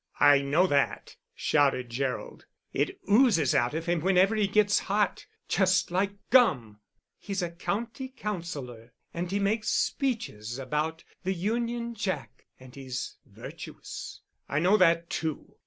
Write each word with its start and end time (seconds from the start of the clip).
"I 0.19 0.39
know 0.41 0.65
that," 0.65 1.15
shouted 1.35 1.91
Gerald. 1.91 2.47
"It 2.73 2.99
oozes 3.07 3.53
out 3.53 3.75
of 3.75 3.85
him 3.85 4.01
whenever 4.01 4.35
he 4.35 4.47
gets 4.47 4.79
hot, 4.79 5.27
just 5.47 5.91
like 5.91 6.13
gum." 6.31 6.79
"He's 7.19 7.43
a 7.43 7.51
County 7.51 8.07
Councillor, 8.07 8.93
and 9.13 9.29
he 9.29 9.37
makes 9.37 9.69
speeches 9.69 10.57
about 10.57 11.03
the 11.23 11.35
Union 11.35 11.93
Jack, 11.93 12.47
and 12.59 12.73
he's 12.73 13.17
virtuous." 13.27 14.21
"I 14.49 14.57
know 14.57 14.75
that 14.77 15.07
too. 15.11 15.53